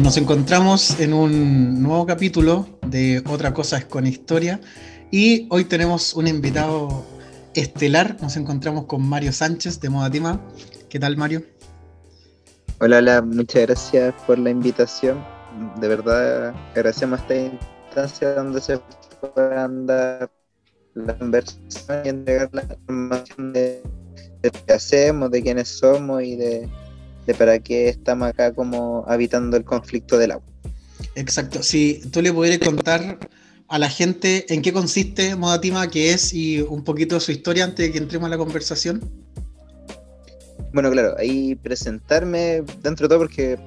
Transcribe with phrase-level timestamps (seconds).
[0.00, 4.60] Nos encontramos en un nuevo capítulo de Otra cosa es con historia
[5.10, 7.04] y hoy tenemos un invitado
[7.54, 8.16] estelar.
[8.20, 10.40] Nos encontramos con Mario Sánchez de Modatima.
[10.88, 11.44] ¿Qué tal, Mario?
[12.80, 15.24] Hola, hola, muchas gracias por la invitación.
[15.80, 18.80] De verdad, agradecemos esta instancia donde se
[19.20, 20.30] puedan dar
[20.94, 23.82] la conversación y entregar la información de,
[24.42, 26.68] de lo que hacemos, de quiénes somos y de
[27.26, 30.46] de para qué estamos acá como habitando el conflicto del agua.
[31.14, 31.62] Exacto.
[31.62, 33.18] Si tú le pudieras contar
[33.68, 37.86] a la gente en qué consiste Modatima, qué es y un poquito su historia antes
[37.86, 39.02] de que entremos a la conversación.
[40.72, 43.58] Bueno, claro, ahí presentarme dentro de todo porque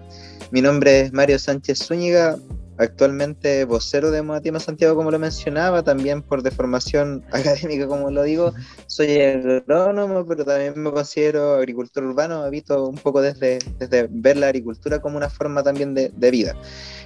[0.52, 2.38] mi nombre es Mario Sánchez Zúñiga,
[2.78, 8.54] actualmente vocero de Modatima Santiago, como lo mencionaba, también por deformación académica, como lo digo,
[8.88, 14.48] soy agrónomo, pero también me considero agricultor urbano, habito un poco desde, desde ver la
[14.48, 16.56] agricultura como una forma también de, vida.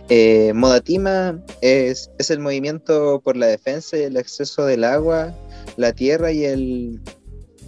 [0.10, 5.34] Eh, Modatima es, es el movimiento por la defensa y el acceso del agua,
[5.78, 7.00] la tierra y, el,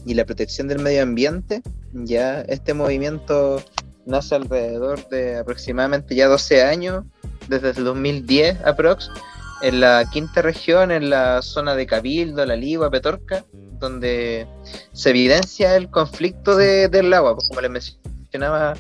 [0.06, 1.62] y la protección del medio ambiente.
[1.94, 3.62] Ya este movimiento
[4.06, 7.06] nace alrededor de aproximadamente ya 12 años
[7.48, 9.10] desde el 2010 aprox,
[9.62, 13.46] en la quinta región, en la zona de Cabildo, La Ligua, Petorca,
[13.80, 14.48] donde
[14.92, 18.74] se evidencia el conflicto de, del agua, pues, como les mencionaba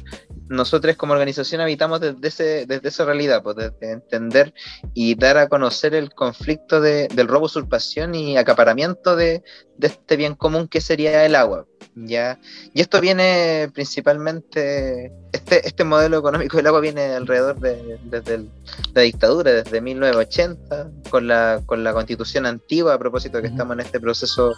[0.53, 4.53] nosotros como organización habitamos desde, ese, desde esa realidad, pues desde entender
[4.93, 9.43] y dar a conocer el conflicto de, del robo, usurpación y acaparamiento de,
[9.77, 11.65] de, este bien común que sería el agua.
[11.95, 12.39] ¿ya?
[12.73, 18.45] Y esto viene principalmente, este, este modelo económico del agua viene alrededor de, desde
[18.93, 23.73] la dictadura, desde 1980, con la, con la constitución antigua, a propósito de que estamos
[23.73, 24.53] en este proceso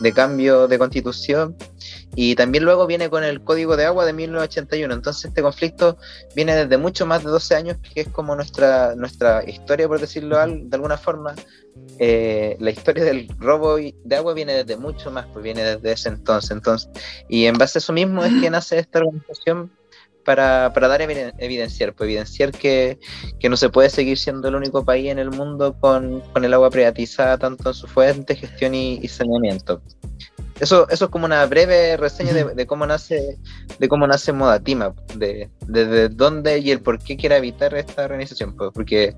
[0.00, 1.56] de cambio de constitución,
[2.16, 4.92] y también luego viene con el Código de Agua de 1981.
[4.92, 5.96] Entonces este conflicto
[6.34, 10.36] viene desde mucho más de 12 años, que es como nuestra, nuestra historia, por decirlo
[10.36, 11.34] de alguna forma.
[11.98, 16.08] Eh, la historia del robo de agua viene desde mucho más, pues viene desde ese
[16.08, 16.50] entonces.
[16.50, 16.90] entonces
[17.28, 19.70] y en base a eso mismo es que nace esta organización
[20.24, 22.98] para, para dar evidenciar, pues evidenciar que,
[23.38, 26.52] que, no se puede seguir siendo el único país en el mundo con, con el
[26.52, 29.80] agua privatizada tanto en su fuente, gestión y saneamiento.
[30.60, 33.38] Eso, eso es como una breve reseña de, cómo nace,
[33.78, 38.54] de cómo nace Modatima, de, de, dónde y el por qué quiere habitar esta organización,
[38.54, 39.16] pues, porque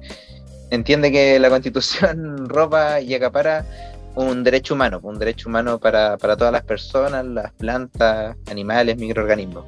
[0.71, 3.67] entiende que la constitución roba y acapara
[4.15, 9.65] un derecho humano, un derecho humano para, para todas las personas, las plantas, animales, microorganismos.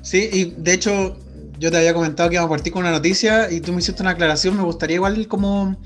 [0.00, 1.18] Sí, y de hecho
[1.58, 4.02] yo te había comentado que íbamos a partir con una noticia y tú me hiciste
[4.02, 5.76] una aclaración, me gustaría igual como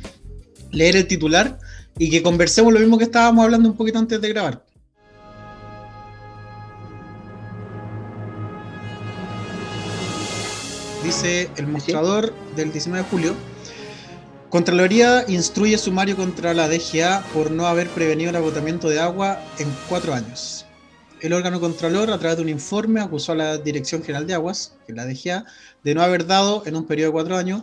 [0.70, 1.58] leer el titular
[1.98, 4.64] y que conversemos lo mismo que estábamos hablando un poquito antes de grabar.
[11.04, 13.34] Dice el mostrador del 19 de julio.
[14.48, 19.69] Contraloría instruye sumario contra la DGA por no haber prevenido el agotamiento de agua en
[19.88, 20.66] cuatro años.
[21.20, 24.74] El órgano contralor, a través de un informe, acusó a la Dirección General de Aguas,
[24.86, 25.44] que es la DGA,
[25.82, 27.62] de no haber dado en un periodo de cuatro años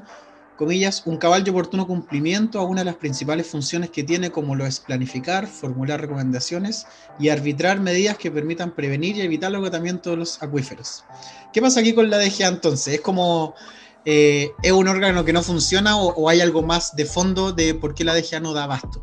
[0.59, 4.55] comillas, un cabal de oportuno cumplimiento a una de las principales funciones que tiene, como
[4.55, 6.85] lo es planificar, formular recomendaciones
[7.17, 11.05] y arbitrar medidas que permitan prevenir y evitar el agotamiento de los acuíferos.
[11.53, 12.95] ¿Qué pasa aquí con la DGA entonces?
[12.95, 13.55] ¿Es como,
[14.03, 17.73] eh, es un órgano que no funciona o, o, hay algo más de fondo de
[17.73, 19.01] por qué la DGA no da abasto?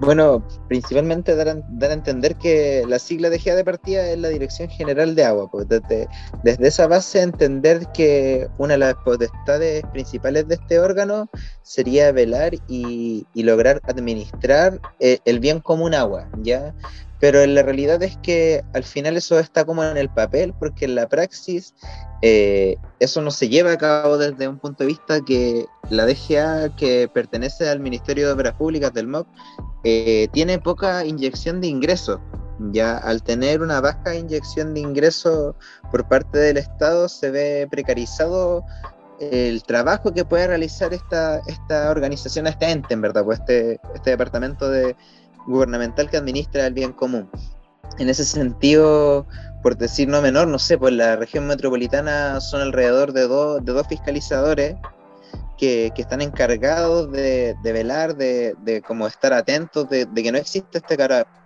[0.00, 4.68] Bueno, principalmente dar a, entender que la sigla de GA de partida es la Dirección
[4.68, 5.50] General de Agua.
[5.50, 6.08] Pues desde,
[6.44, 11.28] esa base entender que una de las potestades principales de este órgano
[11.62, 16.74] sería velar y, lograr administrar eh, el bien común agua, ¿ya?
[17.20, 20.94] Pero la realidad es que al final eso está como en el papel, porque en
[20.94, 21.74] la praxis
[22.22, 26.74] eh, eso no se lleva a cabo desde un punto de vista que la DGA,
[26.76, 29.26] que pertenece al Ministerio de Obras Públicas del MOP,
[29.84, 32.20] eh, tiene poca inyección de ingresos.
[32.72, 35.54] Ya al tener una baja inyección de ingresos
[35.90, 38.64] por parte del Estado, se ve precarizado
[39.20, 44.10] el trabajo que puede realizar esta, esta organización, este ente, en verdad, pues este, este
[44.10, 44.96] departamento de,
[45.46, 47.28] gubernamental que administra el bien común.
[47.98, 49.26] En ese sentido,
[49.62, 53.86] por decir no menor, no sé, pues la región metropolitana son alrededor de, de dos
[53.86, 54.76] fiscalizadores
[55.94, 60.96] que, están encargados de, velar, de, de, como estar atentos, de, que no existe este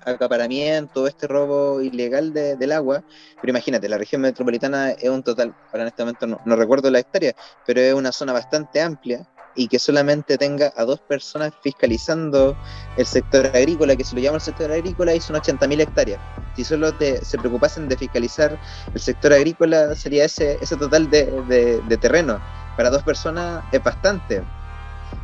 [0.04, 3.04] acaparamiento, este robo ilegal del agua.
[3.40, 6.90] Pero imagínate, la región metropolitana es un total, ahora en este momento no, no recuerdo
[6.90, 7.34] la hectárea,
[7.66, 12.56] pero es una zona bastante amplia y que solamente tenga a dos personas fiscalizando
[12.96, 16.20] el sector agrícola, que si lo llama el sector agrícola, y son 80.000 hectáreas.
[16.54, 18.58] Si solo se preocupasen de fiscalizar
[18.94, 22.40] el sector agrícola, sería ese, ese total de, de terreno.
[22.76, 24.42] Para dos personas es bastante.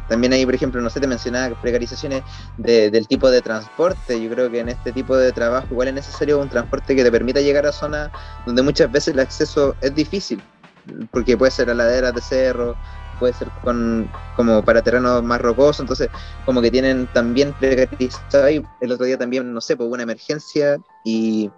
[0.08, 2.22] También hay, por ejemplo, no sé, te mencionaba precarizaciones
[2.58, 4.20] del tipo de transporte.
[4.20, 7.10] Yo creo que en este tipo de trabajo igual es necesario un transporte que te
[7.10, 8.10] permita llegar a zonas
[8.44, 10.42] donde muchas veces el acceso es difícil,
[11.10, 12.76] porque puede ser a laderas de cerro,
[13.14, 16.08] puede ser con, como para terrenos más rocosos, entonces
[16.44, 18.62] como que tienen también precarizado ahí.
[18.80, 21.50] El otro día también, no sé, pues una emergencia y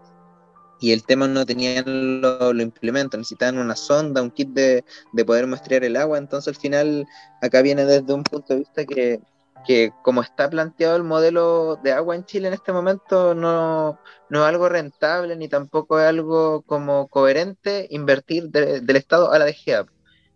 [0.81, 4.85] y el tema no tenían los lo implementos, necesitaban una sonda, un kit de,
[5.27, 7.07] poder muestrear el agua, entonces al final
[7.41, 9.21] acá viene desde un punto de vista que,
[10.03, 13.99] como está planteado el modelo de agua en Chile en este momento, no,
[14.29, 19.47] no es algo rentable ni tampoco es algo como coherente invertir del Estado a la
[19.47, 19.87] DGA.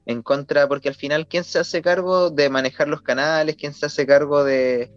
[0.07, 3.57] En contra, porque al final, ¿quién se hace cargo de manejar los canales?
[3.57, 4.91] ¿Quién se hace cargo de,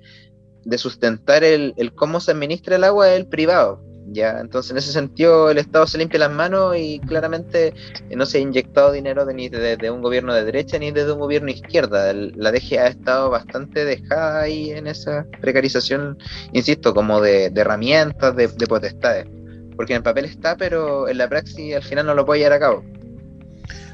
[0.77, 3.11] sustentar el, cómo se administra el agua?
[3.11, 4.39] Es el privado ¿ya?
[4.39, 7.73] Entonces, en ese sentido, el Estado se limpia las manos y claramente
[8.09, 11.11] eh, no se ha inyectado dinero de, ni de, un gobierno de derecha ni de
[11.11, 12.13] un gobierno de izquierda.
[12.13, 16.17] la DGA ha estado bastante dejada ahí en esa precarización,
[16.51, 19.27] insisto, como de, herramientas, de, potestades.
[19.75, 22.53] Porque en el papel está, pero en la praxis al final no lo puede llevar
[22.53, 22.83] a cabo.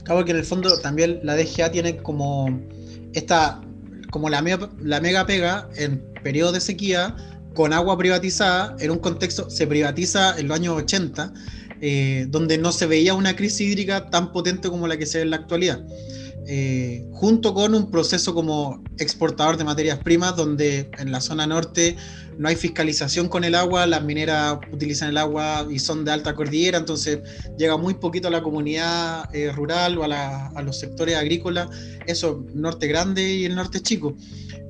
[0.09, 2.59] Claro, que en el fondo también la DGA tiene como
[3.13, 3.61] esta,
[4.09, 7.15] como la, mega pega en periodo de sequía,
[7.53, 11.31] con agua privatizada, en un contexto, se privatiza en los años 80,
[11.81, 15.25] eh, donde no se veía una crisis hídrica tan potente como la que se ve
[15.25, 15.85] en la actualidad.
[16.47, 21.97] Eh, junto con un proceso como exportador de materias primas, donde en la zona norte
[22.39, 26.33] no hay fiscalización con el agua, las mineras utilizan el agua y son de alta
[26.33, 27.19] cordillera, entonces
[27.57, 31.67] llega muy poquito a la comunidad eh, rural o a, a, los sectores agrícolas,
[32.07, 34.15] eso, norte grande y el norte chico.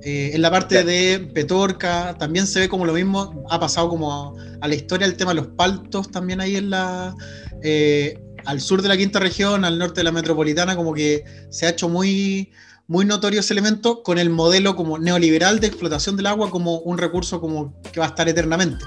[0.01, 4.36] Eh, en la parte de Petorca también se ve como lo mismo, ha pasado como
[4.62, 7.16] a, la historia el tema de los paltos también ahí en la...
[7.63, 11.68] Eh, al sur de la quinta región, al norte de la metropolitana, como que se
[11.68, 12.50] ha hecho muy,
[12.90, 16.98] muy notorio ese elemento con el modelo como neoliberal de explotación del agua como un
[16.98, 18.84] recurso como que va a estar eternamente.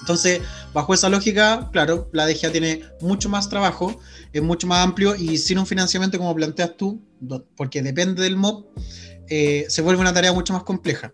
[0.00, 0.40] Entonces,
[0.72, 4.00] bajo esa lógica, claro, la DGA tiene mucho más trabajo,
[4.32, 7.02] es mucho más amplio y sin un financiamiento como planteas tú,
[7.56, 8.66] porque depende del MOB,
[9.28, 11.12] eh, se vuelve una tarea mucho más compleja.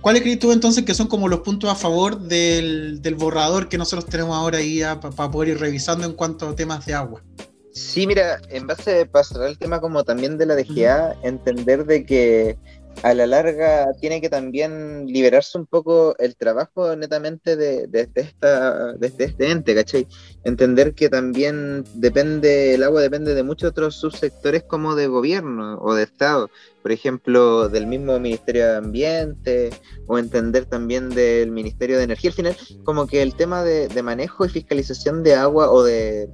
[0.00, 4.06] ¿Cuáles crees tú entonces que son como los puntos a favor del, borrador que nosotros
[4.06, 7.24] tenemos ahora ahí para poder ir revisando en cuanto a temas de agua?
[7.72, 12.04] Sí, mira, en base a pasar el tema como también de la DGA, entender de
[12.04, 12.58] que
[13.02, 18.92] a la larga tiene que también liberarse un poco el trabajo netamente de, de, esta,
[18.94, 20.06] de, este ente, ¿cachai?
[20.44, 25.94] Entender que también depende, el agua depende de muchos otros subsectores como de gobierno o
[25.94, 26.50] de Estado
[26.82, 29.70] por ejemplo, del mismo Ministerio de Ambiente
[30.06, 32.30] o entender también del Ministerio de Energía.
[32.30, 36.28] Al final, como que el tema de, manejo y fiscalización de agua o de,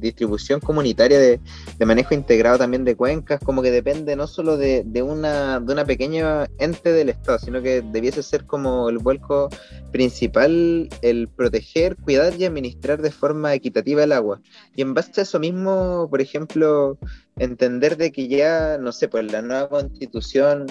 [0.00, 1.40] distribución comunitaria, de,
[1.86, 6.46] manejo integrado también de cuencas, como que depende no solo de, una, de una pequeña
[6.58, 9.48] ente del Estado, sino que debiese ser como el vuelco
[9.92, 14.40] principal el proteger, cuidar y administrar de forma equitativa el agua.
[14.74, 16.98] Y en base a eso mismo, por ejemplo,
[17.36, 20.66] entender de que ya, no sé, pues la nueva constitución,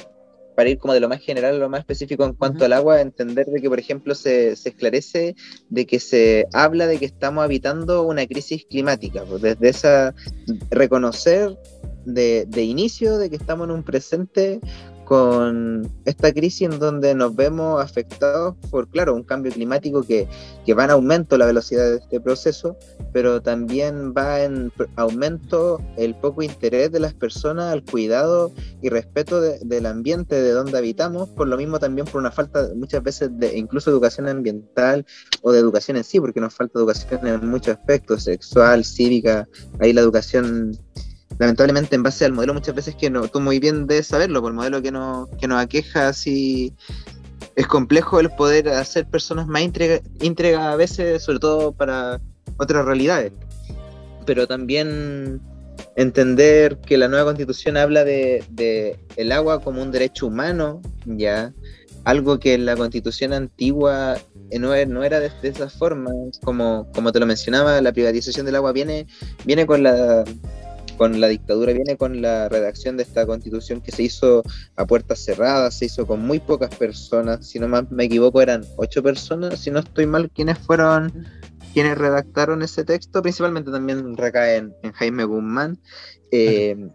[0.55, 3.01] para ir como de lo más general a lo más específico en cuanto al agua,
[3.01, 5.35] entender de que, por ejemplo, se, se, esclarece
[5.69, 10.15] de que se habla de que estamos habitando una crisis climática, pues desde esa
[10.71, 11.57] reconocer
[12.05, 14.59] de, de inicio de que estamos en un presente
[15.05, 20.27] con esta crisis en donde nos vemos afectados por, claro, un cambio climático que,
[20.73, 22.75] va en aumento la velocidad de este proceso,
[23.13, 29.39] pero también va en aumento el poco interés de las personas al cuidado y respeto
[29.39, 33.57] del ambiente de donde habitamos, por lo mismo también por una falta muchas veces de
[33.57, 35.05] incluso educación ambiental
[35.43, 39.47] o de educación en sí, porque nos falta educación en muchos aspectos, sexual, cívica,
[39.79, 40.77] ahí la educación
[41.39, 44.51] lamentablemente en base al modelo muchas veces que no, tú muy bien debes saberlo, por
[44.51, 46.73] el modelo que, no, que nos aqueja así
[47.55, 52.19] es complejo el poder hacer personas más íntegras a veces, sobre todo para
[52.57, 53.31] otras realidades.
[54.25, 55.41] Pero también
[55.95, 61.53] entender que la nueva constitución habla de, el agua como un derecho humano, ya,
[62.03, 64.17] algo que en la constitución antigua
[64.59, 66.11] no, no era de, de, esa forma,
[66.43, 69.07] como, como te lo mencionaba, la privatización del agua viene,
[69.45, 70.23] viene con la
[70.95, 74.43] con la dictadura viene con la redacción de esta constitución que se hizo
[74.75, 79.03] a puertas cerradas, se hizo con muy pocas personas, si no me equivoco eran ocho
[79.03, 81.25] personas, si no estoy mal, quienes fueron
[81.73, 85.77] quienes redactaron ese texto, principalmente también recae en, Jaime Guzmán,
[86.31, 86.89] eh,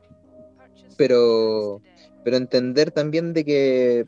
[0.97, 1.83] pero
[2.25, 4.05] pero entender también de que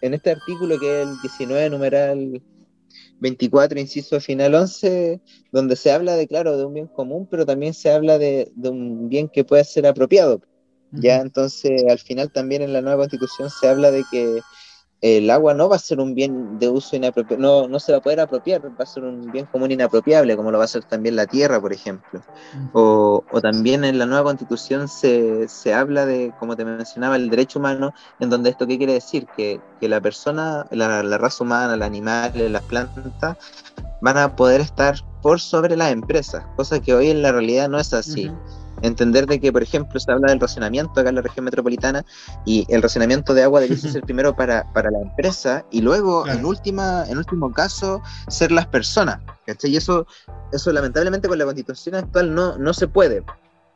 [0.00, 2.42] en este artículo que es el 19 numeral
[3.22, 5.20] 24, inciso final 11,
[5.52, 8.68] donde se habla de, claro, de un bien común, pero también se habla de, de
[8.68, 10.42] un bien que puede ser apropiado.
[10.94, 14.40] Ya, entonces, al final también en la nueva constitución se habla de que
[15.02, 17.98] el agua no va a ser un bien de uso inapropiado, no, no se va
[17.98, 20.84] a poder apropiar, va a ser un bien común inapropiable, como lo va a ser
[20.84, 22.22] también la tierra, por ejemplo.
[22.72, 27.30] o, o, también en la nueva constitución se, se, habla de, como te mencionaba, el
[27.30, 31.42] derecho humano, en donde esto qué quiere decir, que, que la persona, la, la, raza
[31.42, 33.36] humana, los animales, las plantas,
[34.00, 37.80] van a poder estar por sobre las empresas, cosa que hoy en la realidad no
[37.80, 38.30] es así.
[38.82, 42.04] Entender de que, por ejemplo, se habla del racionamiento acá en la región metropolitana
[42.44, 46.44] y el racionamiento de agua debe ser primero para, para, la empresa y luego, en,
[46.44, 49.20] última, en último caso, ser las personas.
[49.46, 49.70] ¿cachai?
[49.70, 50.06] Y eso,
[50.52, 53.24] eso lamentablemente con la constitución actual no, no se puede.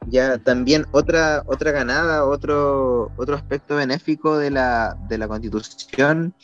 [0.09, 6.35] Ya también otra, otra ganada, otro, otro aspecto benéfico de la, de la constitución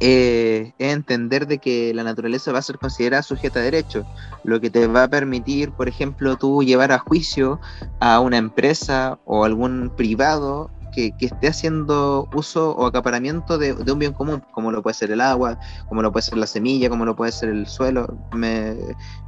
[0.00, 4.04] eh, es entender de que la naturaleza va a ser considerada sujeta a derecho,
[4.44, 7.60] lo que te va a permitir, por ejemplo, tú llevar a juicio
[8.00, 14.12] a una empresa o algún privado que, esté haciendo uso o acaparamiento de, un bien
[14.12, 17.14] común, como lo puede ser el agua, como lo puede ser la semilla, como lo
[17.14, 18.16] puede ser el suelo.
[18.32, 18.74] Me,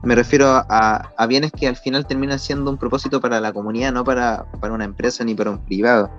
[0.03, 4.03] refiero a, a, bienes que al final terminan siendo un propósito para la comunidad, no
[4.03, 6.11] para, para una empresa ni para un privado.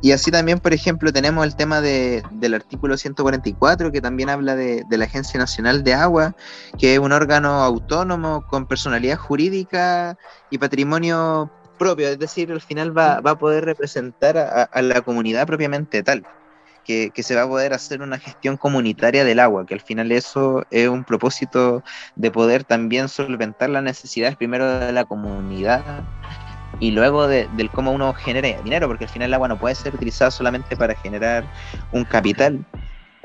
[0.00, 4.54] Y así también, por ejemplo, tenemos el tema de, del artículo 144, que también habla
[4.54, 6.36] de, la Agencia Nacional de Agua,
[6.78, 10.16] que es un órgano autónomo con personalidad jurídica
[10.50, 15.00] y patrimonio propio, es decir, al final va, va a poder representar a, a, la
[15.00, 16.24] comunidad propiamente tal,
[16.84, 20.12] que, que se va a poder hacer una gestión comunitaria del agua, que al final
[20.12, 21.82] eso es un propósito
[22.16, 26.04] de poder también solventar las necesidades primero de la comunidad
[26.80, 29.74] y luego de, del cómo uno genera dinero, porque al final el agua no puede
[29.74, 31.44] ser utilizada solamente para generar
[31.92, 32.64] un capital,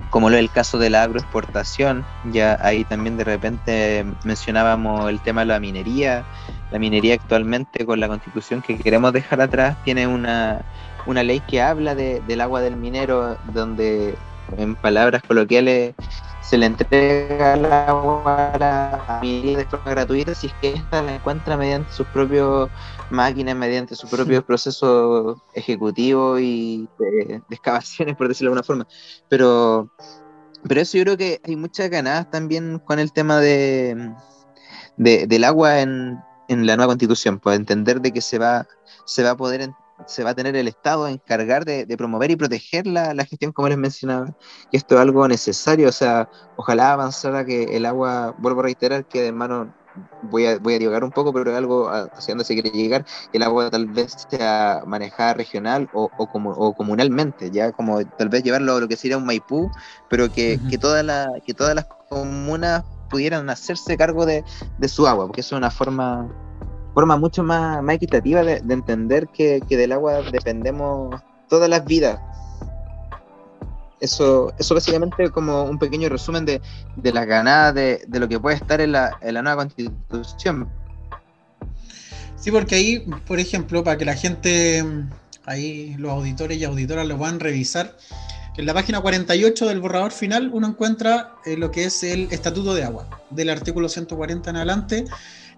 [0.10, 5.20] como lo es el caso de la agroexportación, ya ahí también de repente mencionábamos el
[5.20, 6.24] tema de la minería,
[6.72, 10.62] la minería actualmente con la constitución que queremos dejar atrás tiene una,
[11.06, 14.16] una ley que habla de, del agua del minero, donde
[14.58, 15.96] en palabras coloquiales
[16.42, 21.02] se le entrega el agua a la minería de forma gratuita si es que ésta
[21.02, 22.70] la encuentra mediante sus propios
[23.14, 28.88] máquinas, mediante sus propios procesos ejecutivos y de, de, excavaciones, por decirlo de alguna forma.
[29.30, 29.90] Pero,
[30.68, 34.12] pero eso yo creo que hay muchas ganadas también con el tema de,
[34.98, 38.68] de del agua en, en, la nueva constitución, por entender de que se va,
[39.06, 39.72] se va a poder
[40.08, 43.26] se va a tener el Estado a encargar de, de promover y proteger la, la,
[43.26, 44.36] gestión, como les mencionaba,
[44.72, 49.06] que esto es algo necesario, o sea, ojalá avanzara que el agua, vuelvo a reiterar
[49.06, 49.74] que de mano
[50.24, 53.06] voy a, voy a divagar un poco, pero es algo hacia donde se quiere llegar,
[53.32, 58.30] el agua tal vez sea manejada regional o, o, como, o comunalmente, ya como tal
[58.30, 59.72] vez llevarlo a lo que sería un Maipú,
[60.10, 60.70] pero que, uh -huh.
[60.70, 64.44] que, toda la, que todas las comunas pudieran hacerse cargo de,
[64.80, 66.28] de su agua, porque eso es una forma
[66.94, 71.20] forma mucho más, más equitativa de, de entender que, que, del agua dependemos
[71.50, 72.20] todas las vidas.
[74.04, 76.62] Eso, eso básicamente como un pequeño resumen de,
[76.98, 80.68] de las ganadas de, de, lo que puede estar en la, en la nueva constitución.
[82.36, 84.84] Sí, porque ahí, por ejemplo, para que la gente,
[85.46, 87.96] ahí los auditores y auditoras lo puedan revisar,
[88.58, 92.74] en la página 48 del borrador final uno encuentra eh, lo que es el Estatuto
[92.74, 95.06] de Agua, del artículo 140 en adelante,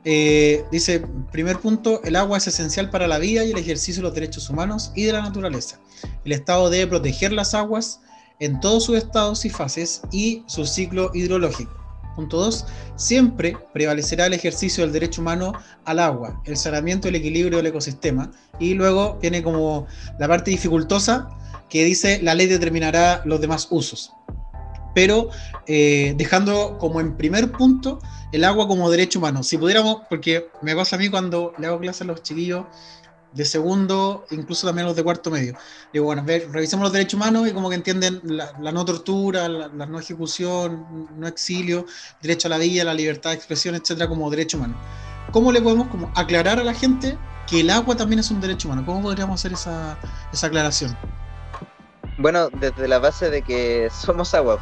[0.07, 4.09] eh, dice, primer punto, el agua es esencial para la vida y el ejercicio de
[4.09, 5.79] los derechos humanos y de la naturaleza.
[6.23, 8.01] El Estado debe proteger las aguas
[8.39, 11.73] en todos sus estados y fases y su ciclo hidrológico.
[12.15, 12.65] Punto 2.
[12.95, 17.67] Siempre prevalecerá el ejercicio del derecho humano al agua, el saneamiento y el equilibrio del
[17.67, 18.31] ecosistema.
[18.59, 19.85] Y luego viene como
[20.17, 21.29] la parte dificultosa
[21.69, 24.11] que dice la ley determinará los demás usos
[24.95, 25.29] pero
[25.67, 27.99] eh, dejando como en primer punto
[28.31, 29.43] el agua como derecho humano.
[29.43, 32.65] Si pudiéramos, porque me pasa a mí cuando le hago clases a los chiquillos
[33.35, 35.57] de segundo, incluso también los de cuarto medio.
[35.91, 39.49] Digo, bueno, ver, revisemos los derechos humanos y como que entienden la, la no tortura,
[39.49, 41.85] la, la, no ejecución, no exilio,
[42.21, 44.75] derecho a la vida, la libertad de expresión, etcétera, como derecho humano.
[45.31, 48.69] ¿Cómo le podemos como aclarar a la gente que el agua también es un derecho
[48.69, 48.85] humano?
[48.85, 49.97] ¿Cómo podríamos hacer esa,
[50.31, 50.97] esa aclaración?
[52.17, 54.59] Bueno, desde la base de que somos agua,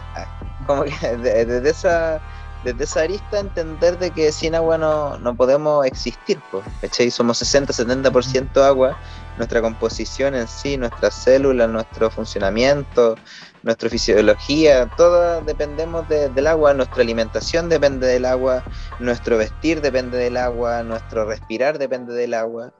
[1.00, 2.20] que desde esa,
[2.64, 7.12] desde esa arista entender de que sin agua no, no podemos existir, pues, ¿cachai?
[7.12, 8.98] Somos 60-70% agua
[9.38, 13.16] nuestra composición en sí, nuestras células, nuestro funcionamiento,
[13.64, 18.64] nuestra fisiología, todo dependemos del agua, nuestra alimentación depende del agua,
[19.00, 22.74] nuestro vestir depende del agua, nuestro respirar depende del agua.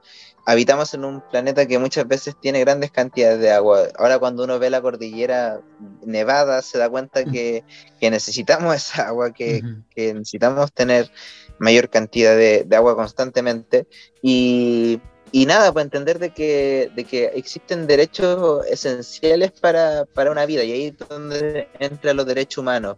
[0.46, 3.88] Habitamos en un planeta que muchas veces tiene grandes cantidades de agua.
[3.98, 5.60] Ahora cuando uno ve la cordillera
[6.04, 7.64] nevada se da cuenta que,
[8.00, 9.62] necesitamos esa agua, que,
[9.94, 11.10] que necesitamos tener
[11.58, 13.86] mayor cantidad de, agua constantemente
[14.22, 15.00] y,
[15.32, 20.86] nada, para entender de que, de que existen derechos esenciales para, una vida y ahí
[20.86, 22.96] es donde entran los derechos humanos.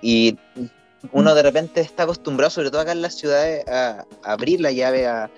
[0.00, 0.38] Y
[1.12, 5.06] uno de repente está acostumbrado, sobre todo acá en las ciudades, a, abrir la llave,
[5.06, 5.30] a,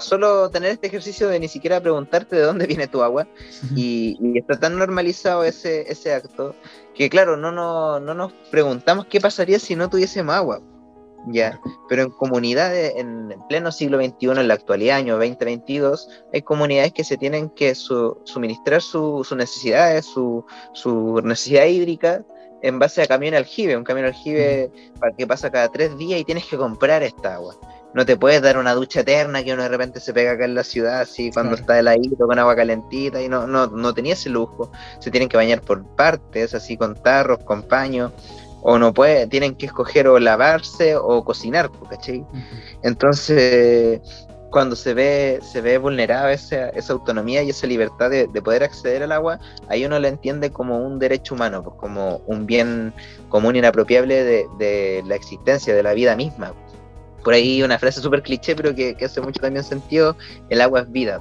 [0.00, 3.26] solo tener este ejercicio de ni siquiera preguntarte de dónde viene tu agua
[3.74, 6.54] y, está tan normalizado ese, ese acto
[6.94, 10.60] que claro, no, no, no nos preguntamos qué pasaría si no tuviésemos agua.
[11.26, 16.92] Ya, pero en comunidades en pleno siglo XXI, en la actualidad, año 2022, hay comunidades
[16.92, 20.44] que se tienen que suministrar sus necesidades, su,
[21.22, 22.24] necesidad hídrica
[22.62, 26.24] en base a camión aljibe, un camión aljibe para que pasa cada tres días y
[26.24, 27.56] tienes que comprar esta agua.
[27.94, 30.54] No te puedes dar una ducha eterna que uno de repente se pega acá en
[30.54, 34.14] la ciudad, así cuando está el aire con agua calentita y no, no, no tenía
[34.14, 34.72] ese lujo.
[34.98, 38.12] Se tienen que bañar por partes, así con tarros, con paños
[38.62, 42.24] o no puede, tienen que escoger o lavarse o cocinar, ¿cachai?
[42.82, 44.00] Entonces,
[44.50, 49.02] cuando se ve, se ve vulnerada esa, esa autonomía y esa libertad de, poder acceder
[49.02, 52.92] al agua, ahí uno la entiende como un derecho humano, pues, como un bien
[53.28, 56.52] común inapropiable de, de la existencia, de la vida misma.
[57.22, 60.16] Por ahí una frase súper cliché, pero que, que hace mucho también sentido,
[60.50, 61.20] el agua es vida,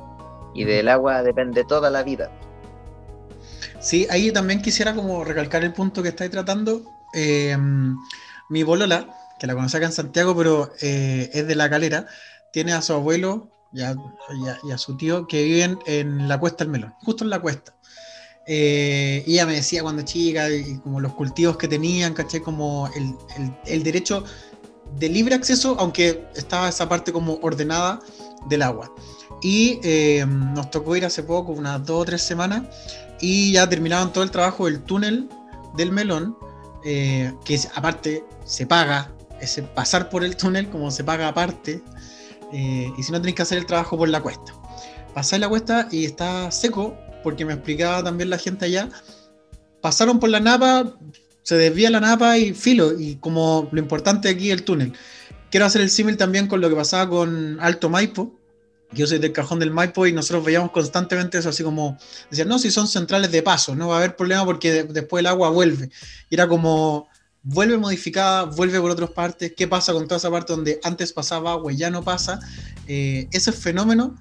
[0.54, 2.32] y del agua depende toda la vida.
[3.82, 7.58] Sí, ahí también quisiera como recalcar el punto que estáis tratando, eh,
[8.50, 12.06] mi bolola, que la conocí acá en Santiago, pero eh, es de la calera,
[12.54, 16.94] tiene a su abuelo y a, su tío que viven en la cuesta del melón,
[17.02, 17.74] justo en la cuesta.
[18.46, 22.88] Eh, y ella me decía cuando chica, y como los cultivos que tenían, caché, como
[23.66, 24.26] el, derecho
[24.98, 28.00] de libre acceso, aunque estaba esa parte como ordenada
[28.48, 28.94] del agua.
[29.42, 29.80] Y
[30.26, 32.64] nos tocó ir hace poco, unas dos o tres semanas,
[33.20, 35.30] y ya terminaban todo el trabajo del túnel
[35.76, 36.36] del melón
[36.84, 41.84] eh, que aparte se paga, ese pasar por el túnel como se paga aparte,
[42.52, 44.54] eh, y si no tenéis que hacer el trabajo por la cuesta.
[45.14, 48.90] Pasáis la cuesta y está seco, porque me explicaba también la gente allá,
[49.82, 50.94] pasaron por la napa,
[51.44, 54.94] se desvía la napa y filo, y como lo importante aquí el túnel.
[55.50, 58.42] Quiero hacer el símil también con lo que pasaba con Alto Maipo,
[58.94, 61.98] yo soy del cajón del Maipo y nosotros veíamos constantemente eso, así como,
[62.30, 65.28] decían, no, si son centrales de paso, no va a haber problema porque después el
[65.28, 65.90] agua vuelve.
[66.30, 67.08] Y era como,
[67.44, 71.54] vuelve modificada, vuelve por otras partes, ¿qué pasa con toda esa parte donde antes pasaba
[71.54, 72.40] agua y ya no pasa?
[72.88, 74.16] Eh, ese fenómeno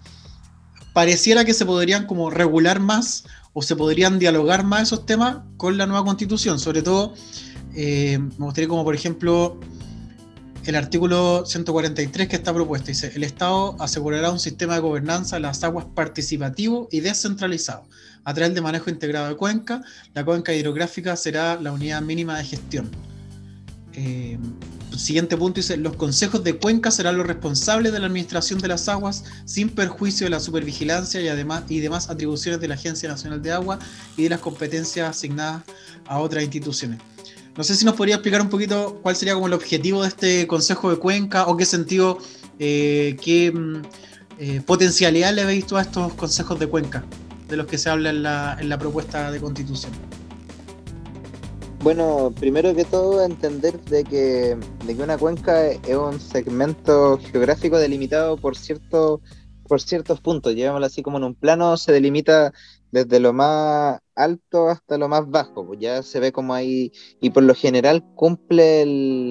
[0.93, 5.77] pareciera que se podrían como regular más o se podrían dialogar más esos temas con
[5.77, 7.15] la nueva constitución, sobre todo,
[7.75, 9.59] eh, me gustaría como por ejemplo
[10.65, 12.89] el artículo 143 que está propuesto.
[12.89, 17.85] Dice, el Estado asegurará un sistema de gobernanza de las aguas participativo y descentralizado.
[18.25, 19.83] A través de manejo integrado de cuenca,
[20.15, 22.91] la cuenca hidrográfica será la unidad mínima de gestión.
[23.95, 24.39] Eh,
[24.99, 28.89] siguiente punto dice, los consejos de cuenca serán los responsables de la administración de las
[28.89, 33.43] aguas sin perjuicio de la supervigilancia y, además, y demás atribuciones de la Agencia Nacional
[33.43, 33.79] de Agua
[34.17, 35.63] y de las competencias asignadas
[36.07, 37.01] a otras instituciones.
[37.57, 40.47] No sé si nos podría explicar un poquito cuál sería como el objetivo de este
[40.47, 42.19] Consejo de Cuenca o qué sentido,
[42.59, 43.83] eh, qué mm,
[44.39, 47.05] eh, potencialidad le veis a estos consejos de Cuenca
[47.49, 49.93] de los que se habla en la, en la propuesta de constitución.
[51.83, 57.79] Bueno, primero que todo entender de que, de que una cuenca es un segmento geográfico
[57.79, 59.23] delimitado por, cierto,
[59.67, 62.53] por ciertos puntos, llevémoslo así como en un plano, se delimita
[62.93, 67.31] desde lo más alto hasta lo más bajo, pues ya se ve como ahí, y
[67.31, 68.85] por lo general cumple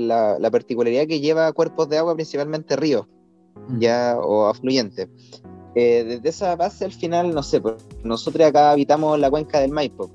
[0.08, 3.06] la, particularidad que lleva cuerpos de agua, principalmente ríos,
[3.78, 5.08] ya, o afluentes.
[5.76, 9.72] Eh, desde esa base al final, no sé, pues, nosotros acá habitamos la cuenca del
[9.72, 10.10] Maipo,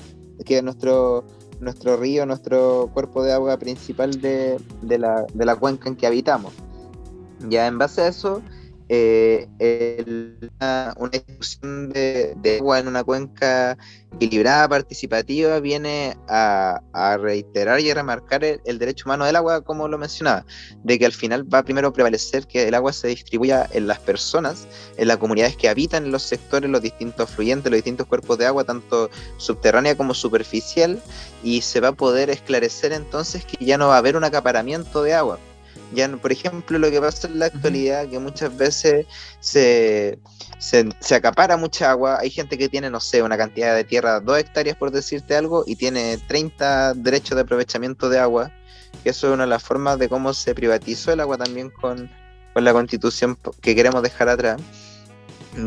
[0.44, 1.24] que es nuestro,
[1.60, 6.06] nuestro río, nuestro cuerpo de agua principal de, de, la, de la cuenca en que
[6.06, 6.52] habitamos.
[7.48, 8.42] Ya en base a eso,
[8.88, 9.48] eh,
[10.58, 13.78] una, discusión de, agua en una cuenca
[14.20, 16.80] equilibrada, participativa, viene a,
[17.20, 20.44] reiterar y a remarcar el, derecho humano del agua, como lo mencionaba,
[20.82, 23.98] de que al final va primero a prevalecer que el agua se distribuya en las
[24.00, 24.66] personas,
[24.96, 28.46] en las comunidades que habitan en los sectores, los distintos fluyentes, los distintos cuerpos de
[28.46, 31.00] agua, tanto subterránea como superficial,
[31.42, 35.02] y se va a poder esclarecer entonces que ya no va a haber un acaparamiento
[35.02, 35.38] de agua
[35.92, 39.06] Ya, por ejemplo, lo que pasa en la actualidad, que muchas veces
[39.40, 40.18] se,
[40.58, 42.18] se, acapara mucha agua.
[42.20, 45.64] Hay gente que tiene, no sé, una cantidad de tierra, dos hectáreas por decirte algo,
[45.66, 48.50] y tiene 30 derechos de aprovechamiento de agua,
[49.02, 52.10] que eso es una de las formas de cómo se privatizó el agua también con,
[52.52, 54.60] con la constitución que queremos dejar atrás.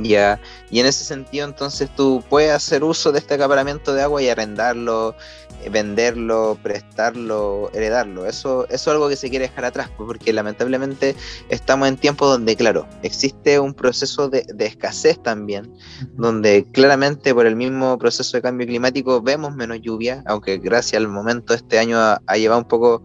[0.03, 4.21] Ya, y en ese sentido entonces tú puedes hacer uso de este acaparamiento de agua
[4.21, 5.15] y arrendarlo,
[5.63, 8.25] eh, venderlo, prestarlo, heredarlo.
[8.25, 11.15] Eso, eso es algo que se quiere dejar atrás, pues, porque lamentablemente
[11.49, 15.73] estamos en tiempos donde, claro, existe un proceso de, escasez también,
[16.15, 21.07] donde claramente por el mismo proceso de cambio climático vemos menos lluvia, aunque gracias al
[21.07, 23.03] momento este año ha llevado un poco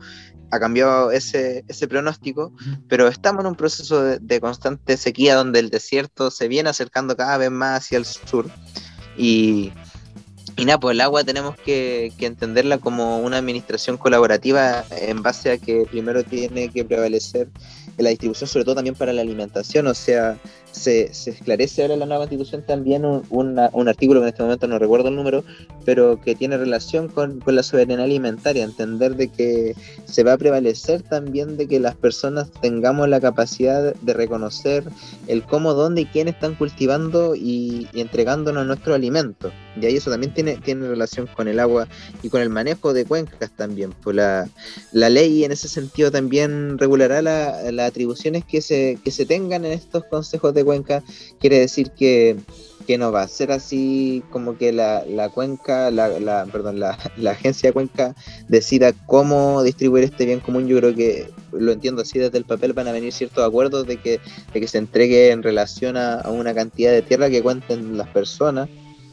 [0.53, 2.53] ha cambiado ese, ese pronóstico,
[2.87, 7.39] pero estamos en un proceso de, constante sequía donde el desierto se viene acercando cada
[7.39, 8.51] vez más hacia el sur.
[9.17, 9.73] Y,
[10.59, 15.53] y nada, pues el agua tenemos que, que, entenderla como una administración colaborativa en base
[15.53, 17.49] a que primero tiene que prevalecer
[17.97, 20.39] la distribución, sobre todo también para la alimentación, o sea,
[20.73, 24.79] se, esclarece ahora en la nueva constitución también un, artículo que en este momento no
[24.79, 25.45] recuerdo el número,
[25.85, 31.03] pero que tiene relación con, la soberanía alimentaria, entender de que se va a prevalecer
[31.03, 34.85] también de que las personas tengamos la capacidad de reconocer
[35.27, 39.53] el cómo, dónde y quién están cultivando y, entregándonos nuestro alimento.
[39.81, 41.89] Y ahí eso también tiene, tiene relación con el agua
[42.23, 43.95] y con el manejo de cuencas también.
[44.03, 44.49] Pues la,
[44.93, 49.73] la ley en ese sentido también regulará las atribuciones que se, que se tengan en
[49.73, 51.03] estos consejos de cuenca,
[51.41, 52.37] quiere decir que,
[52.99, 56.99] no va a ser así como que la, cuenca, la, perdón, la,
[57.31, 58.15] agencia de cuenca
[58.49, 60.69] decida cómo distribuir este bien común.
[60.69, 63.97] Yo creo que lo entiendo así desde el papel van a venir ciertos acuerdos de
[63.97, 64.21] que,
[64.53, 68.69] que se entregue en relación a, una cantidad de tierra que cuenten las personas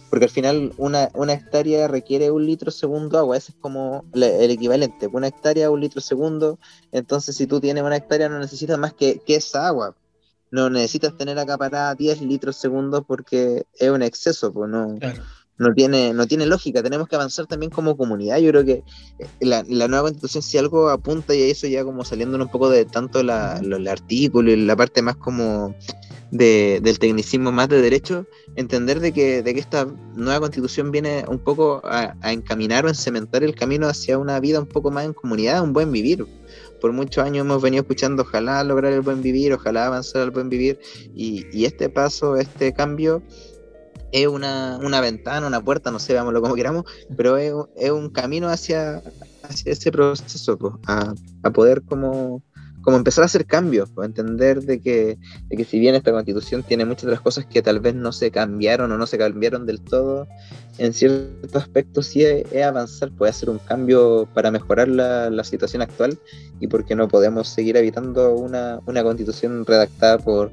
[0.10, 4.50] porque al final una, una, hectárea requiere un litro segundo agua, ese es como el
[4.50, 6.58] equivalente, una hectárea un litro segundo,
[6.92, 9.96] entonces si tú tienes una hectárea no necesitas más que, que esa agua,
[10.52, 14.98] no necesitas tener acaparada 10 litros segundos porque es un exceso, pues no,
[15.58, 16.82] no, tiene, no tiene lógica.
[16.82, 18.38] Tenemos que avanzar también como comunidad.
[18.40, 18.84] Yo creo que
[19.20, 22.70] eh, la, nueva constitución, si algo apunta y a eso ya como saliendo un poco
[22.70, 25.76] de tanto la, los artículos y la parte más como
[26.32, 31.26] de, del tecnicismo más de derecho, entender de que, de que esta nueva constitución viene
[31.28, 35.06] un poco a, a encaminar o encementar el camino hacia una vida un poco más
[35.06, 36.26] en comunidad, un buen vivir
[36.80, 40.50] por muchos años hemos venido escuchando, ojalá lograr el buen vivir, ojalá avanzar al buen
[40.50, 40.80] vivir,
[41.14, 43.22] y, este paso, este cambio,
[44.12, 49.04] es una, ventana, una puerta, no sé, veámoslo como queramos, pero es, un camino hacia,
[49.44, 51.14] hacia ese proceso, a,
[51.44, 52.42] a poder como
[52.82, 55.18] como empezar a hacer cambios, pues, entender de que,
[55.50, 58.12] de que si bien esta constitución tiene muchas de las cosas que tal vez no
[58.12, 60.28] se cambiaron o no se cambiaron del todo,
[60.78, 65.82] en ciertos aspectos sí es, avanzar, puede hacer un cambio para mejorar la, la, situación
[65.82, 66.18] actual
[66.60, 70.52] y porque no podemos seguir evitando una, una constitución redactada por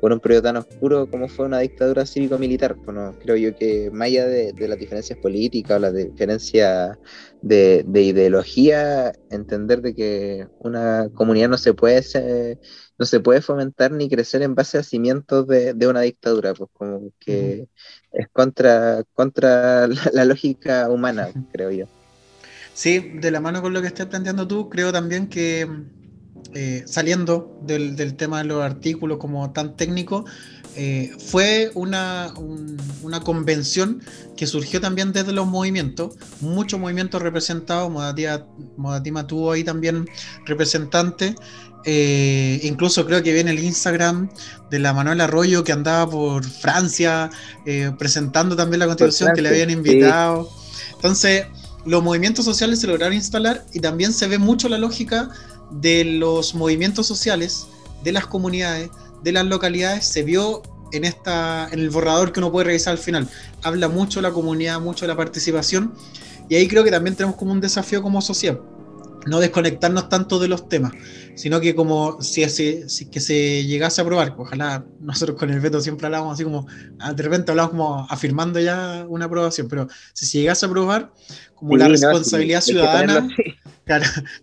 [0.00, 2.76] por un periodo tan oscuro como fue una dictadura cívico-militar.
[2.84, 6.96] Bueno, creo yo que más allá de, las diferencias políticas o las diferencias
[7.42, 12.02] de, ideología, entender de que una comunidad no se puede
[12.98, 17.12] no se puede fomentar ni crecer en base a cimientos de, una dictadura, pues como
[17.20, 17.68] que
[18.12, 21.86] es contra, contra la, lógica humana, creo yo.
[22.74, 25.68] Sí, de la mano con lo que estás planteando tú, creo también que
[26.54, 30.24] eh, saliendo del, tema de los artículos como tan técnico,
[30.76, 32.32] eh, fue una,
[33.02, 34.00] una, convención
[34.36, 37.90] que surgió también desde los movimientos, muchos movimientos representados,
[38.76, 40.08] Modatima, tuvo ahí también
[40.46, 41.34] representantes,
[41.84, 44.30] eh, incluso creo que viene el Instagram
[44.70, 47.30] de la Manuela Arroyo que andaba por Francia
[47.98, 50.50] presentando también la constitución que le habían invitado.
[50.94, 51.46] Entonces,
[51.84, 55.30] los movimientos sociales se lograron instalar y también se ve mucho la lógica
[55.70, 57.66] de los movimientos sociales,
[58.02, 58.90] de las comunidades,
[59.22, 62.98] de las localidades, se vio en, esta, en el borrador que uno puede revisar al
[62.98, 63.28] final.
[63.62, 65.92] Habla mucho la comunidad, mucho la participación,
[66.48, 68.58] y ahí creo que también tenemos como un desafío como sociedad
[69.28, 70.92] no desconectarnos tanto de los temas,
[71.38, 75.80] sino que como si, si, que se llegase a aprobar, ojalá nosotros con el veto
[75.80, 76.66] siempre hablamos así como,
[76.98, 81.12] ah, de repente hablamos como afirmando ya una aprobación, pero si se llegase a aprobar,
[81.54, 83.28] como la responsabilidad ciudadana,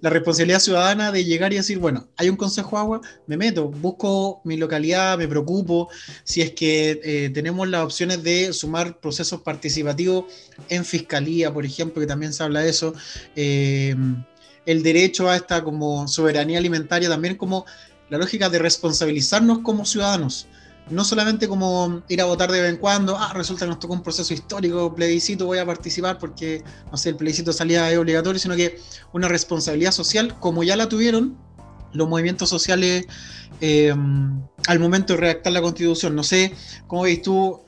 [0.02, 4.42] la responsabilidad ciudadana de llegar y decir, bueno, hay un consejo agua, me meto, busco
[4.46, 5.90] mi localidad, me preocupo,
[6.24, 10.26] si es que eh, tenemos las opciones de sumar procesos participativos
[10.70, 12.94] en fiscalía, por ejemplo, que también se habla de eso.
[13.36, 13.96] Eh,
[14.66, 17.66] el derecho a esta como soberanía alimentaria, también como
[18.10, 20.48] la lógica de responsabilizarnos como ciudadanos.
[20.90, 23.94] No solamente como ir a votar de vez en cuando, ah, resulta que nos tocó
[23.94, 28.56] un proceso histórico, plebiscito, voy a participar porque, no sé, el plebiscito salía obligatorio, sino
[28.56, 28.80] que
[29.12, 31.38] una responsabilidad social, como ya la tuvieron
[31.96, 33.08] los movimientos sociales
[33.62, 36.16] em, al momento de redactar la constitución.
[36.16, 36.54] No sé
[36.88, 37.62] cómo veis tú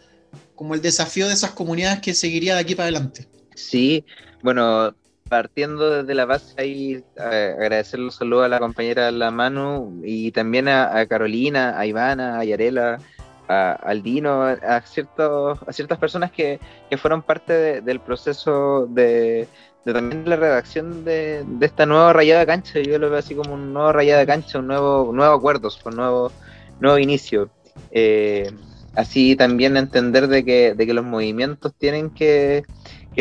[0.54, 3.28] como el desafío de esas comunidades que seguiría de aquí para adelante.
[3.56, 4.06] Sí,
[4.44, 4.96] bueno,
[5.28, 10.68] partiendo desde la base ahí, agradecer los saludos a la compañera La Manu y también
[10.68, 13.00] a, Carolina, a Ivana, a Yarela,
[13.48, 16.60] a Aldino, a, ciertos, a ciertas personas que,
[16.98, 19.48] fueron parte del proceso de,
[19.86, 22.80] también la redacción de, esta nueva rayada de cancha.
[22.80, 25.96] Yo lo veo así como un nuevo rayada de cancha, un nuevo, nuevo acuerdos, un
[25.96, 26.32] nuevo,
[26.80, 27.50] nuevo inicio.
[27.92, 28.52] Eh,
[28.96, 32.66] así también entender de que, de que los movimientos tienen que,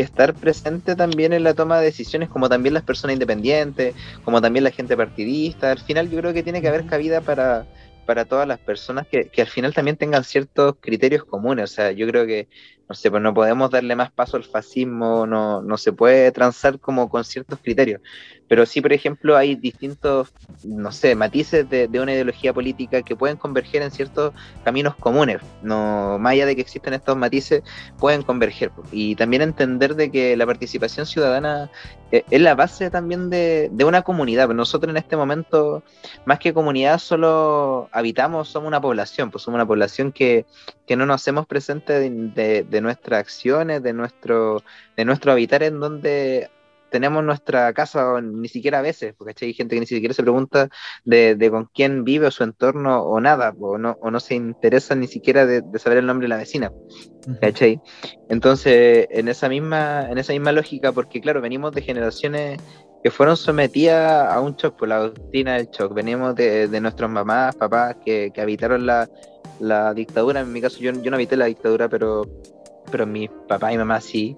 [0.01, 4.63] estar presentes también en la toma de decisiones, como también las personas independientes, como también
[4.63, 5.71] la gente partidista.
[5.71, 7.65] Al final yo creo que tiene que haber cabida para,
[8.05, 11.71] para todas las personas que, que al final también tengan ciertos criterios comunes.
[11.71, 12.47] O sea, yo creo que
[12.87, 16.79] no sé, pues no podemos darle más paso al fascismo, no, no se puede transar
[16.79, 18.01] como con ciertos criterios.
[18.47, 23.35] Pero sí, por ejemplo, hay distintos, no sé, matices de, una ideología política que pueden
[23.35, 25.41] converger en ciertos caminos comunes.
[25.61, 27.63] No, más allá de que existen estos matices,
[27.99, 28.71] pueden converger.
[28.91, 31.69] Y también entender de que la participación ciudadana
[32.11, 34.47] eh, es la base también de, una comunidad.
[34.49, 35.83] Nosotros en este momento,
[36.25, 40.45] más que comunidad, solo habitamos, somos una población, pues somos una población que,
[40.95, 44.63] no nos hacemos presente de, de nuestras acciones, de nuestro,
[44.95, 46.49] de nuestro habitar en donde
[46.89, 50.69] tenemos nuestra casa, ni siquiera a veces, porque hay gente que ni siquiera se pregunta
[51.05, 54.95] de, con quién vive o su entorno o nada, o no, o no se interesa
[54.95, 56.71] ni siquiera de, saber el nombre de la vecina.
[57.41, 57.81] ¿cachai?
[58.29, 62.61] Entonces, en esa, misma, en esa misma lógica, porque claro, venimos de generaciones
[63.03, 67.09] que fueron sometidas a un shock, por la doctrina del shock, venimos de, de nuestros
[67.09, 69.09] mamás, papás que, que habitaron la,
[69.59, 72.27] la, dictadura, en mi caso yo, yo no habité la dictadura, pero
[72.91, 74.35] pero mi papá y mamá sí.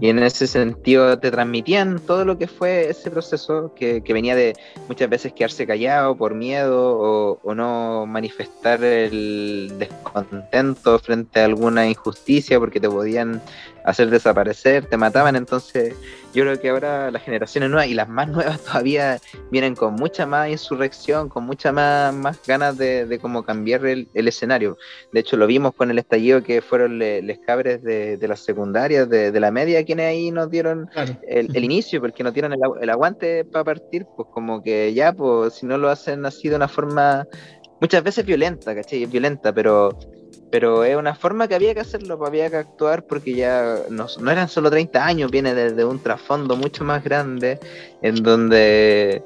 [0.00, 4.34] Y en ese sentido te transmitían todo lo que fue ese proceso, que, que venía
[4.34, 4.54] de
[4.88, 11.88] muchas veces quedarse callado por miedo o, o, no manifestar el descontento frente a alguna
[11.88, 13.42] injusticia porque te podían
[13.84, 15.36] hacer desaparecer, te mataban.
[15.36, 15.94] Entonces
[16.32, 19.18] yo creo que ahora las generaciones nuevas y las más nuevas todavía
[19.50, 24.08] vienen con mucha más insurrección, con mucha más, más ganas de, de cómo cambiar el,
[24.14, 24.78] el, escenario.
[25.12, 29.08] De hecho lo vimos con el estallido que fueron los cabres de, de, las secundarias,
[29.08, 30.88] de, de, la media, quienes ahí nos dieron
[31.28, 35.12] el, el, inicio, porque nos dieron el, el aguante para partir, pues como que ya,
[35.12, 37.26] pues si no lo hacen así de una forma
[37.80, 39.06] muchas veces violenta, ¿cachai?
[39.06, 39.98] Violenta, pero
[40.50, 44.06] pero es una forma que había que hacerlo, pues, había que actuar porque ya no,
[44.20, 47.58] no eran solo 30 años, viene desde un trasfondo mucho más grande,
[48.02, 49.22] en donde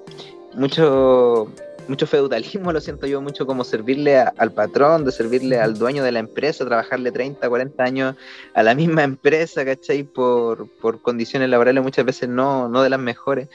[0.54, 1.50] mucho,
[1.88, 6.12] mucho feudalismo lo siento yo mucho como servirle al patrón, de servirle al dueño de
[6.12, 8.16] la empresa, trabajarle 30, 40 años
[8.52, 10.04] a la misma empresa, ¿cachai?
[10.04, 13.48] Por, por condiciones laborales muchas veces no, no de las mejores.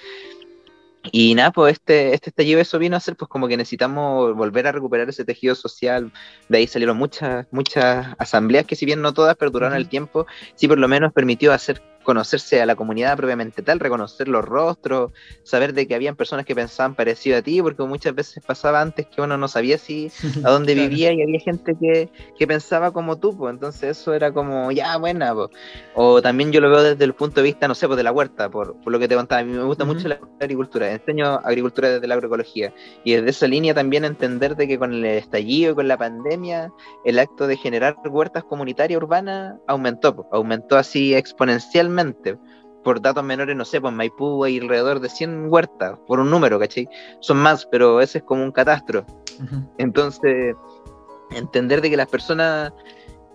[1.12, 4.68] Y nada, pues este, este estallido eso vino a ser pues como que necesitamos volver
[4.68, 6.12] a recuperar ese tejido social.
[6.48, 10.68] De ahí salieron muchas, muchas asambleas que si bien no todas perduraron el tiempo, sí
[10.68, 15.12] por lo menos permitió hacer conocerse a la comunidad propiamente tal, reconocer los rostros,
[15.44, 19.06] saber de que habían personas que pensaban parecido a ti, porque muchas veces pasaba antes
[19.06, 20.12] que uno no sabía si
[20.44, 24.32] a dónde vivía y había gente que, que pensaba como tú, pues entonces eso era
[24.32, 25.50] como, ya, buena, pues.
[25.94, 28.12] o también yo lo veo desde el punto de vista, no sé, pues de la
[28.12, 31.28] huerta, por, por lo que te contaba, a mí me gusta mucho la agricultura, enseño
[31.44, 35.76] agricultura desde la agroecología, y desde esa línea también entender de que con el estallido,
[35.76, 36.72] con la pandemia,
[37.06, 41.99] el acto de generar huertas comunitarias urbanas aumentó, aumentó así exponencialmente
[42.84, 46.60] por datos menores, no sé, pues Maipú hay alrededor de 100 huertas, por un número,
[46.60, 46.88] ¿cachai?
[47.20, 49.06] Son más, pero ese es como un catastro.
[49.78, 50.56] Entonces,
[51.32, 52.74] entender de que las personas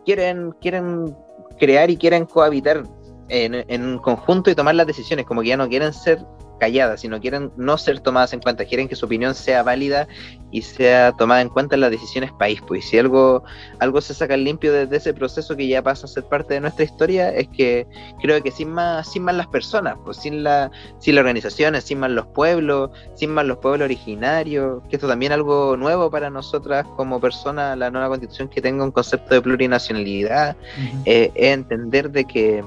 [0.04, 1.14] quieren, quieren
[1.58, 2.84] crear y quieren cohabitar
[3.28, 6.24] en, en un conjunto y tomar las decisiones, como que ya no quieren ser
[6.58, 10.06] calladas, sino quieren no ser tomadas en cuenta, quieren que su opinión sea válida
[10.50, 12.60] y sea tomada en cuenta en las decisiones país.
[12.66, 13.42] Pues si algo,
[13.80, 16.84] algo se saca limpio desde ese proceso que ya pasa a ser parte de nuestra
[16.84, 17.86] historia, es que
[18.22, 21.98] creo que sin más, sin más las personas, pues sin la, sin las organizaciones, sin
[21.98, 26.30] más los pueblos, sin más los pueblos originarios, que esto también es algo nuevo para
[26.30, 30.56] nosotras como personas, la nueva constitución que tenga un concepto de plurinacionalidad,
[31.04, 32.64] eh, es entender de que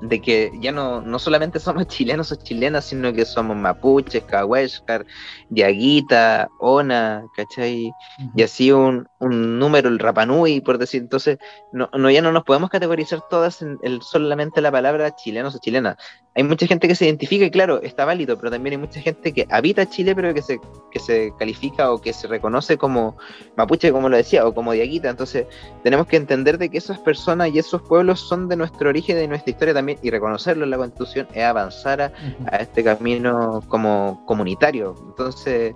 [0.00, 5.06] de que ya no, no solamente somos chilenos o chilenas, sino que somos mapuches, cahuéscar,
[5.48, 7.92] diaguita, ona, ¿cachai?
[8.36, 11.02] Y así un, un, número, el rapanui, por decir.
[11.02, 11.38] Entonces,
[11.72, 15.58] no, no, ya no nos podemos categorizar todas en el, solamente la palabra chilenos o
[15.58, 15.96] chilenas.
[16.34, 19.32] hay mucha gente que se identifica y claro, está válido, pero también hay mucha gente
[19.32, 20.60] que habita Chile, pero que se,
[20.92, 23.16] que se califica o que se reconoce como
[23.56, 25.08] mapuche, como lo decía, o como diaguita.
[25.10, 25.46] Entonces,
[25.82, 29.28] tenemos que entender de que esas personas y esos pueblos son de nuestro origen, de
[29.28, 32.12] nuestra historia también, y reconocerlo en la Constitución es avanzar a,
[32.50, 34.94] a este camino como comunitario.
[35.08, 35.74] Entonces,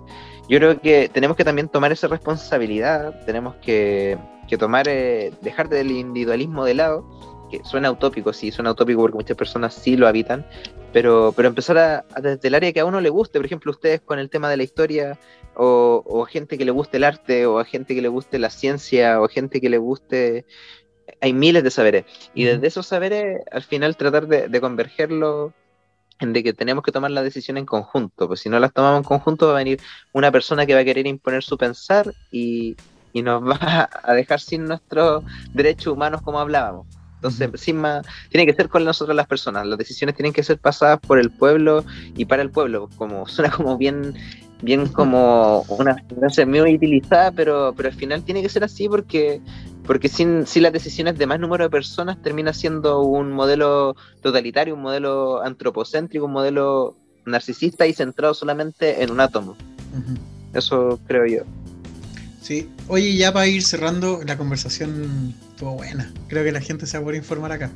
[0.49, 5.69] yo creo que tenemos que también tomar esa responsabilidad, tenemos que, que tomar, eh, dejar
[5.69, 7.05] del individualismo de lado,
[7.49, 10.45] que suena utópico, sí, suena utópico porque muchas personas sí lo habitan,
[10.91, 14.01] pero, pero empezar a, desde el área que a uno le guste, por ejemplo, ustedes
[14.01, 15.17] con el tema de la historia,
[15.55, 18.49] o, o gente que le guste el arte, o a gente que le guste la
[18.49, 20.45] ciencia, o gente que le guste
[21.21, 22.05] hay miles de saberes.
[22.33, 25.53] Y desde esos saberes, al final tratar de, de convergerlo
[26.31, 29.03] de que tenemos que tomar la decisión en conjunto, pues si no las tomamos en
[29.03, 29.81] conjunto va a venir
[30.13, 32.77] una persona que va a querer imponer su pensar y,
[33.13, 36.87] nos va a dejar sin nuestros derechos humanos como hablábamos.
[37.15, 39.65] Entonces, sin más, tiene que ser con nosotros las personas.
[39.65, 41.85] Las decisiones tienen que ser pasadas por el pueblo
[42.17, 42.89] y para el pueblo.
[42.97, 44.13] Como suena como bien,
[44.63, 49.41] bien como una frase muy utilizada, pero, pero al final tiene que ser así porque
[49.85, 54.75] porque sin, sin, las decisiones de más número de personas termina siendo un modelo totalitario,
[54.75, 56.95] un modelo antropocéntrico, un modelo
[57.25, 59.57] narcisista y centrado solamente en un átomo.
[60.53, 61.43] Eso creo yo.
[62.41, 66.13] Sí, oye, ya para ir cerrando, la conversación estuvo buena.
[66.27, 67.71] Creo que la gente se va a poder informar acá.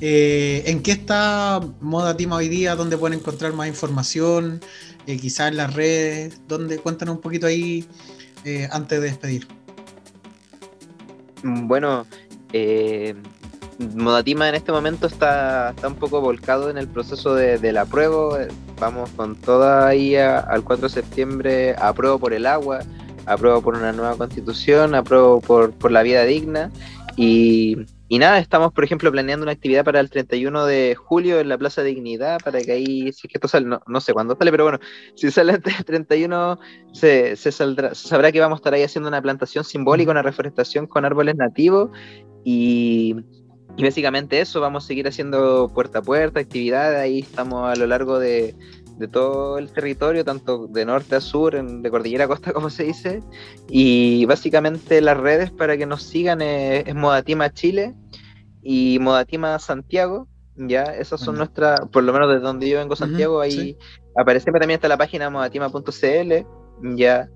[0.00, 2.76] Eh, ¿En qué está Moda Team hoy día?
[2.76, 4.60] ¿Dónde pueden encontrar más información?
[5.06, 6.40] Eh, quizás en las redes.
[6.48, 6.78] ¿Dónde?
[6.78, 7.86] Cuéntanos un poquito ahí
[8.44, 9.46] eh, antes de despedir.
[11.42, 12.06] Bueno,
[12.52, 13.14] eh,
[13.94, 18.46] Modatima en este momento está, está un poco volcado en el proceso de, la prueba.
[18.80, 22.80] Vamos con toda ahí al 4 de septiembre, apruebo por el agua,
[23.26, 26.70] apruebo por una nueva constitución, apruebo por, por la vida digna.
[27.16, 31.48] Y, y nada, estamos, por ejemplo, planeando una actividad para el 31 de julio en
[31.48, 34.50] la Plaza Dignidad, para que ahí, si es que esto sale, no, sé cuándo sale,
[34.50, 34.78] pero bueno,
[35.14, 36.58] si sale el 31,
[36.92, 40.86] se, se, saldrá, sabrá que vamos a estar ahí haciendo una plantación simbólica, una reforestación
[40.86, 41.90] con árboles nativos,
[42.44, 43.16] y,
[43.76, 47.86] y básicamente eso, vamos a seguir haciendo puerta a puerta, actividades, ahí estamos a lo
[47.86, 48.54] largo de,
[48.96, 52.84] de todo el territorio, tanto de norte a sur, de cordillera a costa, como se
[52.84, 53.22] dice.
[53.68, 57.94] Y básicamente las redes para que nos sigan es, Modatima Chile
[58.62, 60.28] y Modatima Santiago.
[60.56, 63.76] Ya, esas son nuestras, por lo menos desde donde yo vengo, Santiago, ahí
[64.16, 66.32] aparece también está la página modatima.cl.
[66.96, 67.28] Ya,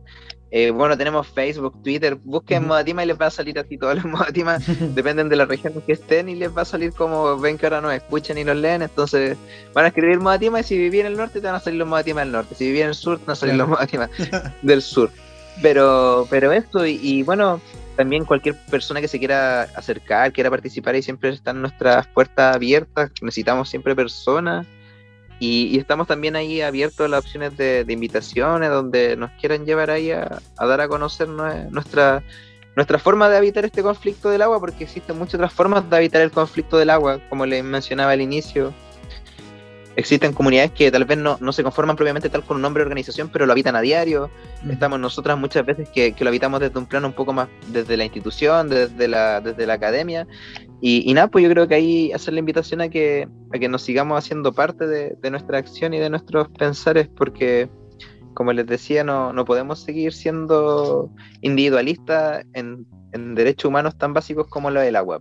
[0.51, 4.05] eh, bueno, tenemos Facebook, Twitter, busquen Modatima y les va a salir así todos los
[4.07, 4.59] Modatima,
[4.95, 7.67] dependen de la región en que estén y les va a salir como ven que
[7.67, 9.37] ahora nos escuchan y nos leen, entonces
[9.75, 11.89] van a escribir Modatima y si vivís en el norte te van a salir los
[11.89, 14.09] Modatima del norte, si vivís en el sur te van a salir los Modatima
[14.63, 15.11] del sur.
[15.61, 17.61] Pero, pero esto, y, bueno,
[17.97, 23.11] también cualquier persona que se quiera acercar, quiera participar y siempre están nuestras puertas abiertas,
[23.21, 24.67] necesitamos siempre personas
[25.39, 30.11] y, estamos también ahí abiertos a las opciones de, invitaciones, donde nos quieran llevar ahí
[30.11, 32.23] a, dar a conocer nuestra,
[32.77, 36.23] nuestra forma de habitar este conflicto del agua, porque existen muchas otras formas de habitar
[36.23, 38.75] el conflicto del agua, como les mencionaba al inicio,
[39.99, 43.31] existen comunidades que tal vez no, se conforman propiamente tal con un nombre de organización,
[43.31, 44.31] pero lo habitan a diario.
[44.63, 44.71] Mm.
[44.71, 48.05] Estamos nosotras muchas veces que, lo habitamos desde un plano un poco más desde la
[48.05, 50.29] institución, desde la, desde la academia.
[50.81, 53.83] Y, nada, pues yo creo que ahí hacer la invitación a que, a que nos
[53.83, 57.69] sigamos haciendo parte de, nuestra acción y de nuestros pensares, porque
[58.33, 61.11] como les decía, no, no podemos seguir siendo
[61.41, 65.21] individualistas en, en derechos humanos tan básicos como lo del agua.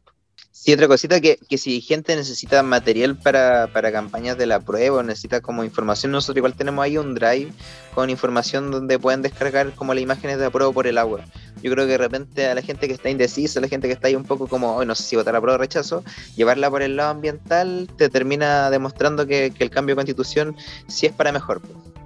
[0.52, 4.98] Sí, otra cosita que, que si gente necesita material para, para, campañas de la prueba
[4.98, 7.54] o necesita como información, nosotros igual tenemos ahí un drive
[7.93, 11.26] con información donde pueden descargar como las imágenes de apruebo por el agua.
[11.62, 13.93] Yo creo que de repente a la gente que está indecisa, a la gente que
[13.93, 16.04] está ahí un poco como, no sé si votar a prueba o rechazo,
[16.36, 20.56] llevarla por el lado ambiental te termina demostrando que, el cambio de constitución
[20.88, 21.62] sí es para mejor.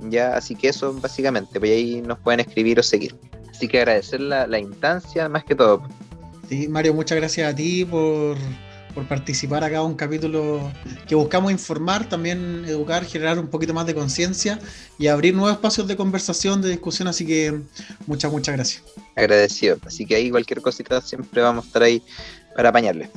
[0.10, 3.16] Ya, así que eso básicamente, pues ahí nos pueden escribir o seguir.
[3.50, 5.84] Así que agradecer la, la instancia más que todo.
[6.50, 8.36] Sí, Mario, muchas gracias a ti por,
[9.08, 10.72] participar acá un capítulo
[11.08, 14.60] que buscamos informar, también educar, generar un poquito más de conciencia
[14.98, 17.62] y abrir nuevos espacios de conversación, de discusión, así que
[18.08, 18.84] muchas, muchas gracias.
[19.16, 22.02] Agradecido, así que ahí cualquier cosita siempre vamos a estar ahí
[22.56, 23.10] para apañarle.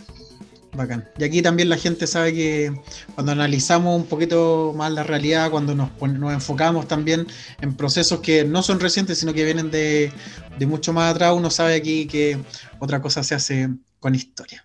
[0.74, 1.08] Bacán.
[1.18, 2.74] Y aquí también la gente sabe que
[3.14, 7.26] cuando analizamos un poquito más la realidad, cuando nos, nos enfocamos también
[7.60, 10.12] en procesos que no son recientes, sino que vienen de,
[10.58, 12.38] de mucho más atrás, uno sabe aquí que
[12.80, 13.68] otra cosa se hace
[14.00, 14.64] con historia.